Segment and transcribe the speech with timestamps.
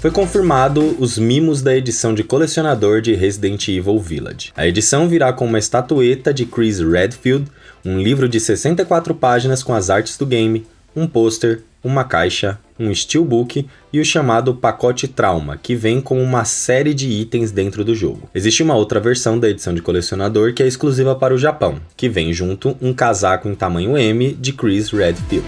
[0.00, 4.50] Foi confirmado os mimos da edição de colecionador de Resident Evil Village.
[4.56, 7.44] A edição virá com uma estatueta de Chris Redfield,
[7.84, 12.94] um livro de 64 páginas com as artes do game, um pôster, uma caixa, um
[12.94, 17.94] steelbook e o chamado pacote Trauma, que vem com uma série de itens dentro do
[17.94, 18.28] jogo.
[18.34, 22.08] Existe uma outra versão da edição de colecionador que é exclusiva para o Japão, que
[22.08, 25.46] vem junto um casaco em tamanho M de Chris Redfield.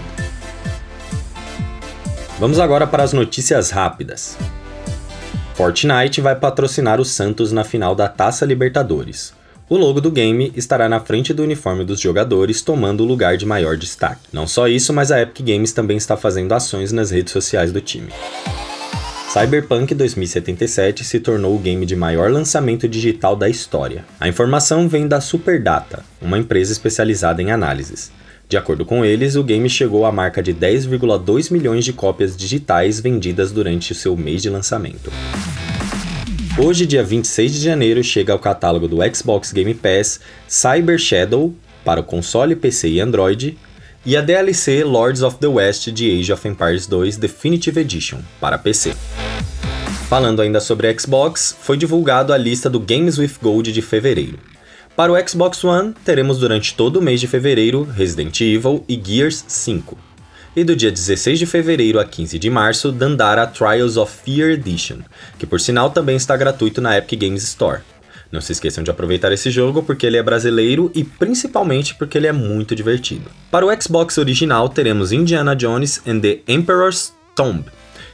[2.39, 4.37] Vamos agora para as notícias rápidas.
[5.53, 9.33] Fortnite vai patrocinar o Santos na final da Taça Libertadores.
[9.69, 13.45] O logo do game estará na frente do uniforme dos jogadores, tomando o lugar de
[13.45, 14.21] maior destaque.
[14.33, 17.79] Não só isso, mas a Epic Games também está fazendo ações nas redes sociais do
[17.79, 18.11] time.
[19.31, 24.05] Cyberpunk 2077 se tornou o game de maior lançamento digital da história.
[24.19, 28.11] A informação vem da Superdata, uma empresa especializada em análises.
[28.53, 32.99] De acordo com eles, o game chegou à marca de 10,2 milhões de cópias digitais
[32.99, 35.11] vendidas durante o seu mês de lançamento.
[36.59, 41.51] Hoje, dia 26 de janeiro, chega ao catálogo do Xbox Game Pass Cyber Shadow
[41.83, 43.57] para o console, PC e Android,
[44.05, 48.59] e a DLC Lords of the West de Age of Empires 2 Definitive Edition para
[48.59, 48.93] PC.
[50.07, 54.52] Falando ainda sobre Xbox, foi divulgado a lista do Games with Gold de fevereiro.
[54.95, 59.43] Para o Xbox One, teremos durante todo o mês de fevereiro Resident Evil e Gears
[59.47, 59.97] 5.
[60.55, 64.99] E do dia 16 de fevereiro a 15 de março, Dandara Trials of Fear Edition,
[65.39, 67.81] que por sinal também está gratuito na Epic Games Store.
[68.31, 72.27] Não se esqueçam de aproveitar esse jogo porque ele é brasileiro e principalmente porque ele
[72.27, 73.31] é muito divertido.
[73.49, 77.65] Para o Xbox original, teremos Indiana Jones and the Emperor's Tomb,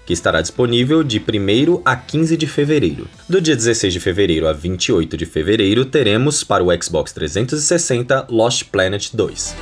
[0.09, 3.07] que estará disponível de 1 a 15 de fevereiro.
[3.29, 8.63] Do dia 16 de fevereiro a 28 de fevereiro, teremos para o Xbox 360 Lost
[8.71, 9.55] Planet 2.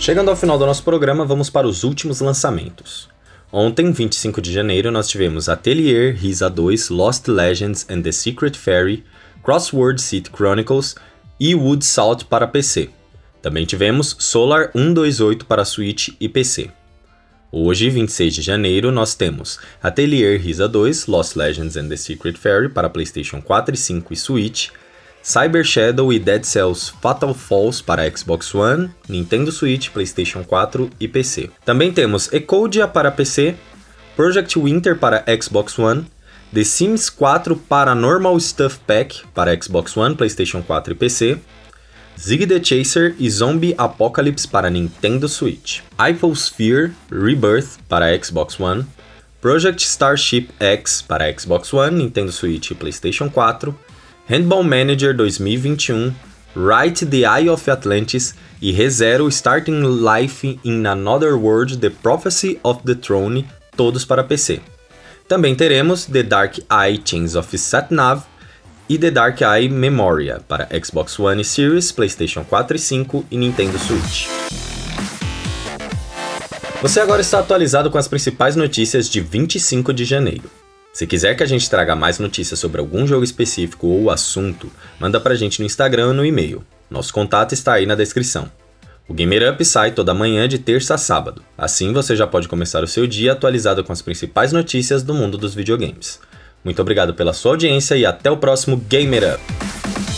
[0.00, 3.08] Chegando ao final do nosso programa, vamos para os últimos lançamentos.
[3.52, 9.04] Ontem, 25 de janeiro, nós tivemos Atelier Risa 2 Lost Legends and the Secret Fairy,
[9.44, 10.96] Crossword City Chronicles
[11.38, 12.90] e Wood Salt para PC.
[13.40, 16.79] Também tivemos Solar 128 para Switch e PC.
[17.52, 22.68] Hoje, 26 de janeiro, nós temos Atelier Risa 2, Lost Legends and the Secret Fairy
[22.68, 24.70] para PlayStation 4 e 5 e Switch,
[25.20, 31.08] Cyber Shadow e Dead Cells Fatal Falls para Xbox One, Nintendo Switch, PlayStation 4 e
[31.08, 31.50] PC.
[31.64, 33.56] Também temos Ecodia para PC,
[34.14, 36.06] Project Winter para Xbox One,
[36.54, 41.38] The Sims 4 Paranormal Stuff Pack para Xbox One, PlayStation 4 e PC,
[42.22, 45.82] Zig the Chaser e Zombie Apocalypse para Nintendo Switch,
[46.34, 48.84] Sphere Rebirth para Xbox One,
[49.40, 53.74] Project Starship X para Xbox One, Nintendo Switch e PlayStation 4,
[54.28, 56.14] Handball Manager 2021,
[56.54, 62.82] Right the Eye of Atlantis e ReZero Starting Life in Another World The Prophecy of
[62.84, 64.60] the Throne, todos para PC.
[65.26, 68.24] Também teremos The Dark Eye Chains of Satnav
[68.90, 73.78] e The Dark Eye Memoria para Xbox One Series, PlayStation 4 e 5 e Nintendo
[73.78, 74.26] Switch.
[76.82, 80.50] Você agora está atualizado com as principais notícias de 25 de janeiro.
[80.92, 84.68] Se quiser que a gente traga mais notícias sobre algum jogo específico ou assunto,
[84.98, 86.64] manda pra gente no Instagram ou no e-mail.
[86.90, 88.50] Nosso contato está aí na descrição.
[89.06, 91.44] O Gamer Up sai toda manhã de terça a sábado.
[91.56, 95.38] Assim você já pode começar o seu dia atualizado com as principais notícias do mundo
[95.38, 96.18] dos videogames.
[96.64, 100.09] Muito obrigado pela sua audiência e até o próximo Gamer Up!